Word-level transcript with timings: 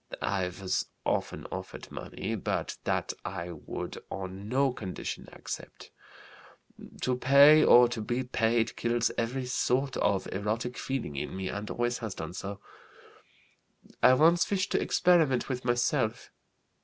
I 0.19 0.45
was 0.47 0.87
often 1.05 1.45
offered 1.51 1.91
money, 1.91 2.33
but 2.33 2.75
that 2.85 3.13
I 3.23 3.51
would 3.51 3.99
on 4.09 4.49
no 4.49 4.73
condition 4.73 5.29
accept. 5.31 5.91
To 7.03 7.15
pay 7.15 7.63
or 7.63 7.87
to 7.89 8.01
be 8.01 8.23
paid 8.23 8.75
kills 8.75 9.11
every 9.15 9.45
sort 9.45 9.97
of 9.97 10.27
erotic 10.33 10.75
feeling 10.75 11.15
in 11.15 11.35
me 11.37 11.49
and 11.49 11.69
always 11.69 11.99
has 11.99 12.15
done 12.15 12.33
so. 12.33 12.59
I 14.01 14.15
once 14.15 14.49
wished 14.49 14.71
to 14.71 14.81
experiment 14.81 15.49
with 15.49 15.63
myself. 15.63 16.31